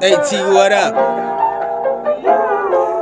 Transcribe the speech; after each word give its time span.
AT, 0.00 0.30
what 0.54 0.70
up? 0.70 1.17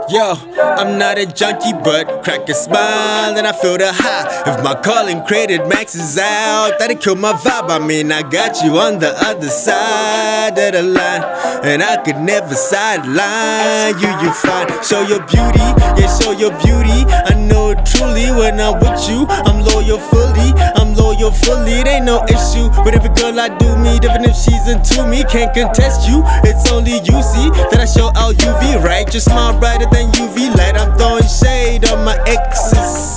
Yo, 0.08 0.34
I'm 0.78 0.98
not 0.98 1.18
a 1.18 1.26
junkie, 1.26 1.72
but 1.72 2.22
crack 2.22 2.48
a 2.48 2.54
smile 2.54 3.36
and 3.36 3.44
I 3.44 3.50
feel 3.50 3.76
the 3.76 3.90
high. 3.92 4.44
If 4.46 4.62
my 4.62 4.80
calling 4.80 5.20
credit 5.24 5.66
maxes 5.66 6.16
out, 6.16 6.78
that'll 6.78 6.96
kill 6.96 7.16
my 7.16 7.32
vibe. 7.32 7.70
I 7.70 7.84
mean, 7.84 8.12
I 8.12 8.22
got 8.22 8.62
you 8.62 8.78
on 8.78 9.00
the 9.00 9.10
other 9.26 9.48
side 9.48 10.56
of 10.56 10.72
the 10.74 10.82
line, 10.82 11.22
and 11.66 11.82
I 11.82 11.96
could 12.04 12.18
never 12.18 12.54
sideline 12.54 13.98
you. 13.98 14.06
You 14.22 14.30
fine, 14.30 14.70
show 14.84 15.02
your 15.02 15.26
beauty, 15.26 15.66
yeah, 15.98 16.06
show 16.22 16.30
your 16.30 16.54
beauty. 16.62 17.02
I 17.10 17.34
know 17.34 17.70
it 17.70 17.84
truly 17.84 18.30
when 18.30 18.60
I'm 18.60 18.78
with 18.78 19.10
you. 19.10 19.26
I'm 19.26 19.64
loyal 19.64 19.98
fully, 19.98 20.54
I'm 20.78 20.94
loyal 20.94 21.32
fully. 21.32 21.82
It 21.82 21.88
ain't 21.88 22.04
no 22.04 22.22
issue. 22.30 22.70
But 22.86 22.94
every 22.94 23.10
girl 23.18 23.40
I 23.40 23.50
do 23.58 23.74
meet, 23.74 24.04
even 24.04 24.22
if 24.22 24.36
she's 24.38 24.68
into 24.70 25.02
me, 25.08 25.24
can't 25.24 25.52
contest 25.52 26.06
you. 26.08 26.22
It's 26.46 26.70
only 26.70 27.02
you 27.02 27.18
see 27.26 27.50
that 27.74 27.82
I 27.82 27.86
show 27.86 28.14
out 28.14 28.36
UV, 28.38 28.84
right? 28.84 29.12
Your 29.12 29.20
smile 29.20 29.58
brighter 29.58 29.88
than 29.96 30.12
UV 30.12 30.52
light. 30.56 30.76
I'm 30.76 30.92
throwing 30.96 31.24
shade 31.24 31.88
on 31.88 32.04
my 32.04 32.16
exes. 32.28 33.16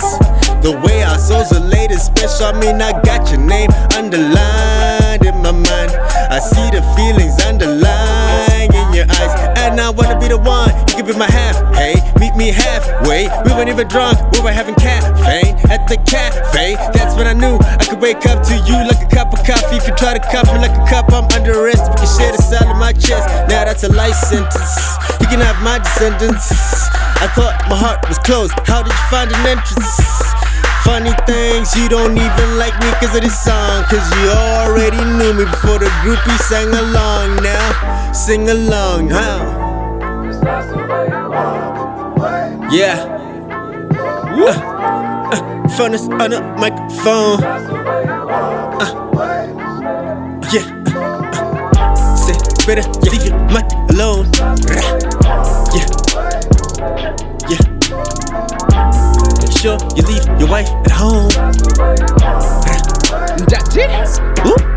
The 0.63 0.71
way 0.83 1.03
our 1.03 1.19
souls 1.19 1.51
are 1.51 1.59
laid 1.59 1.91
is 1.91 2.03
special. 2.03 2.47
I 2.47 2.59
mean, 2.59 2.81
I 2.81 2.91
got 3.03 3.29
your 3.31 3.39
name 3.39 3.69
underlined 3.95 5.25
in 5.25 5.35
my 5.43 5.51
mind. 5.51 5.91
I 6.31 6.39
see 6.39 6.67
the 6.71 6.83
feelings 6.95 7.35
underlying 7.43 8.71
in 8.71 8.87
your 8.95 9.07
eyes. 9.19 9.33
And 9.59 9.79
I 9.79 9.89
wanna 9.89 10.19
be 10.19 10.27
the 10.27 10.37
one, 10.37 10.71
you 10.87 10.95
can 10.95 11.05
be 11.05 11.13
my 11.13 11.29
half. 11.29 11.55
Hey, 11.75 11.95
meet 12.19 12.35
me 12.35 12.47
halfway. 12.51 13.27
We 13.43 13.51
weren't 13.51 13.69
even 13.69 13.87
drunk, 13.87 14.19
we 14.31 14.39
were 14.39 14.51
having 14.51 14.75
caffeine 14.75 15.55
at 15.71 15.87
the 15.87 15.97
cafe. 16.07 16.75
That's 16.95 17.15
when 17.15 17.27
I 17.27 17.33
knew 17.33 17.57
I 17.59 17.83
could 17.87 17.99
wake 17.99 18.25
up 18.25 18.43
to 18.47 18.55
you 18.67 18.77
like 18.87 19.03
a 19.03 19.09
cup 19.15 19.33
of 19.33 19.43
coffee. 19.43 19.77
If 19.77 19.87
you 19.87 19.95
try 19.95 20.13
to 20.13 20.23
cuff 20.31 20.47
me 20.53 20.59
like 20.59 20.75
a 20.75 20.85
cup, 20.87 21.11
I'm 21.11 21.27
under 21.35 21.55
arrest. 21.59 21.83
We 21.91 21.95
can 22.03 22.09
share 22.17 22.31
the 22.31 22.41
cell 22.41 22.67
in 22.69 22.77
my 22.77 22.93
chest. 22.93 23.27
Now 23.49 23.65
that's 23.67 23.83
a 23.83 23.91
sentence. 24.13 25.08
You 25.19 25.27
can 25.27 25.39
have 25.41 25.61
my 25.63 25.79
descendants. 25.79 26.51
I 27.21 27.27
thought 27.35 27.55
my 27.69 27.75
heart 27.75 28.07
was 28.07 28.17
closed. 28.19 28.53
How 28.65 28.81
did 28.83 28.93
you 28.93 29.05
find 29.11 29.31
an 29.31 29.43
entrance? 29.45 29.99
Funny 30.83 31.11
things, 31.27 31.75
you 31.75 31.89
don't 31.89 32.17
even 32.17 32.49
like 32.57 32.73
me 32.79 32.89
cause 32.97 33.15
of 33.15 33.21
this 33.21 33.37
song. 33.43 33.83
Cause 33.91 34.07
you 34.17 34.31
already 34.31 34.97
knew 35.19 35.33
me 35.33 35.45
before 35.45 35.79
the 35.79 35.91
groupie 36.01 36.39
sang 36.47 36.69
along. 36.69 37.43
Now, 37.43 38.13
sing 38.13 38.49
along, 38.49 39.09
huh? 39.09 39.67
Yeah. 42.71 43.17
Uh, 44.39 44.55
uh, 45.33 45.67
furnace 45.75 46.07
on 46.07 46.29
the 46.31 46.41
microphone. 46.57 48.28
Better 52.75 52.87
you 53.03 53.09
leave 53.09 53.25
your 53.25 53.39
mic 53.49 53.65
alone. 53.89 54.29
Yeah. 55.73 55.89
Yeah. 57.49 57.63
Make 59.39 59.57
sure 59.57 59.77
you 59.95 60.03
leave 60.03 60.25
your 60.39 60.47
wife 60.47 60.69
at 60.85 60.91
home. 60.91 61.29
That's 63.47 63.75
it. 63.75 64.45
Ooh. 64.45 64.68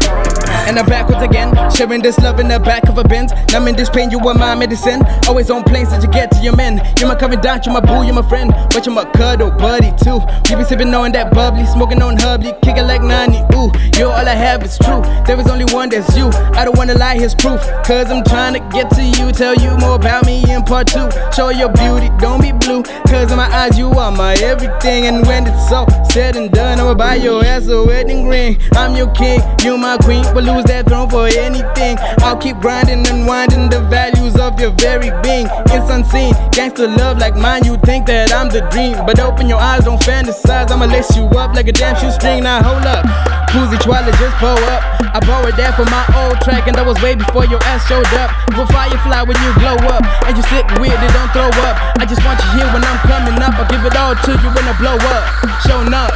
And 0.69 0.79
I'm 0.79 0.87
back 0.87 1.03
backwards 1.03 1.23
again, 1.23 1.51
sharing 1.73 2.03
this 2.03 2.19
love 2.19 2.39
in 2.39 2.49
the 2.49 2.61
back 2.61 2.89
of 2.89 2.97
a 2.97 3.05
Benz. 3.05 3.33
in 3.53 3.77
this 3.77 3.91
pain, 3.91 4.11
you 4.11 4.19
are 4.21 4.35
my 4.35 4.55
medicine. 4.55 5.03
Always 5.27 5.51
on 5.51 5.65
planes 5.65 5.91
that 5.91 6.03
you 6.03 6.09
get 6.11 6.31
to 6.33 6.39
your 6.39 6.55
men. 6.55 6.81
You're 6.99 7.09
my 7.09 7.17
down, 7.17 7.61
you're 7.65 7.75
my 7.75 7.81
boo, 7.81 8.05
you're 8.05 8.15
my 8.15 8.27
friend. 8.29 8.53
But 8.71 8.87
you're 8.87 8.95
my 8.95 9.05
cuddle 9.05 9.51
buddy 9.51 9.91
too. 10.03 10.21
We 10.49 10.57
be 10.57 10.65
sipping 10.65 10.95
on 10.95 11.13
that 11.13 11.35
bubbly, 11.35 11.67
smoking 11.67 12.01
on 12.03 12.17
hubbly, 12.17 12.53
kicking 12.63 12.87
like 12.87 13.03
90. 13.03 13.39
Ooh, 13.57 13.71
you're 13.99 14.13
all 14.13 14.29
I 14.29 14.35
have, 14.35 14.63
it's 14.63 14.79
true. 14.79 15.03
There 15.27 15.39
is 15.39 15.49
only 15.49 15.65
one 15.75 15.89
that's 15.89 16.17
you. 16.17 16.29
I 16.55 16.65
don't 16.65 16.77
wanna 16.77 16.95
lie, 16.95 17.17
here's 17.17 17.35
proof. 17.35 17.61
Cause 17.85 18.11
I'm 18.11 18.23
trying 18.25 18.55
to 18.55 18.61
get 18.71 18.91
to 18.91 19.03
you, 19.03 19.33
tell 19.33 19.55
you 19.57 19.77
more 19.79 19.97
about 19.97 20.25
me 20.27 20.45
in 20.51 20.63
part 20.63 20.87
two. 20.87 21.09
Show 21.35 21.51
your 21.51 21.73
beauty, 21.73 22.11
don't 22.19 22.41
be 22.41 22.53
blue. 22.53 22.83
Cause 23.11 23.31
in 23.31 23.37
my 23.37 23.51
eyes, 23.51 23.77
you 23.77 23.91
are 23.91 24.13
my 24.13 24.35
everything. 24.35 25.07
And 25.07 25.27
when 25.27 25.47
it's 25.47 25.73
all 25.73 25.89
said 26.11 26.37
and 26.37 26.51
done, 26.51 26.79
I'ma 26.79 26.95
buy 26.95 27.17
your 27.17 27.45
ass 27.45 27.69
a 27.69 27.83
wedding 27.85 28.29
ring. 28.29 28.61
I'm 28.75 28.95
your 28.95 29.11
king, 29.13 29.41
you 29.65 29.77
my 29.77 29.97
queen 29.99 30.25
lose 30.53 30.65
that 30.65 30.87
throne 30.87 31.09
for 31.09 31.27
anything. 31.27 31.97
I'll 32.21 32.37
keep 32.37 32.59
grinding, 32.61 33.07
unwinding 33.09 33.71
the 33.71 33.81
values 33.89 34.37
of 34.37 34.61
your 34.61 34.71
very 34.77 35.11
being. 35.23 35.49
It's 35.73 35.89
unseen, 35.89 36.35
gangster 36.53 36.89
love 36.89 37.19
like 37.19 37.37
mine. 37.37 37.65
You 37.65 37.77
think 37.85 38.07
that 38.07 38.33
I'm 38.33 38.49
the 38.49 38.61
dream, 38.69 38.97
but 39.07 39.19
open 39.21 39.49
your 39.49 39.61
eyes, 39.61 39.85
don't 39.85 40.01
fantasize. 40.01 40.71
I'ma 40.71 40.87
lace 40.87 41.17
you 41.17 41.25
up 41.41 41.55
like 41.55 41.69
a 41.69 41.73
damn 41.73 41.97
shoestring. 41.97 42.45
Now 42.45 42.63
hold 42.63 42.85
up, 42.85 43.05
Koozie 43.51 43.81
Chwala 43.81 44.13
just 44.21 44.37
pull 44.37 44.61
up. 44.73 44.83
I 45.13 45.21
borrowed 45.21 45.57
that 45.57 45.77
for 45.77 45.85
my 45.89 46.05
old 46.25 46.41
track, 46.41 46.69
and 46.69 46.77
that 46.77 46.87
was 46.87 46.97
way 47.03 47.15
before 47.15 47.45
your 47.47 47.61
ass 47.69 47.85
showed 47.89 48.09
up. 48.17 48.33
You're 48.57 48.69
firefly 48.69 49.23
when 49.25 49.37
you 49.41 49.53
glow 49.61 49.77
up, 49.93 50.05
and 50.29 50.37
you 50.37 50.45
sit 50.49 50.65
weird 50.81 51.01
it 51.01 51.13
don't 51.13 51.31
throw 51.33 51.53
up. 51.69 51.77
I 52.01 52.05
just 52.09 52.25
want 52.25 52.41
you 52.41 52.49
here 52.61 52.69
when 52.73 52.85
I'm 52.85 53.01
coming 53.05 53.37
up. 53.41 53.57
I'll 53.57 53.69
give 53.69 53.85
it 53.85 53.97
all 53.97 54.17
to 54.17 54.33
you 54.33 54.51
when 54.53 54.65
I 54.69 54.75
blow 54.77 54.97
up. 54.97 55.25
Showing 55.65 55.93
up. 55.93 56.13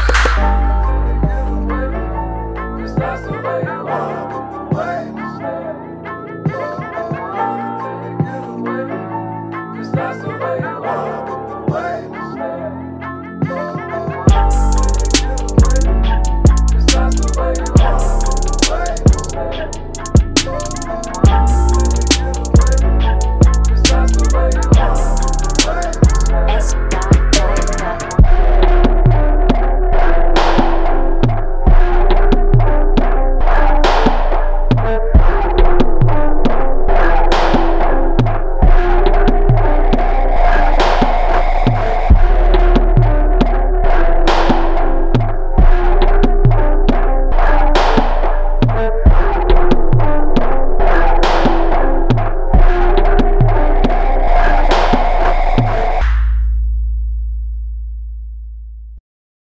pass 10.17 10.25
away. 10.25 10.66